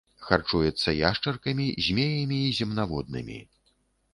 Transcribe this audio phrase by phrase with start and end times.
[0.27, 3.39] Харчуецца яшчаркамі, змеямі і земнаводнымі.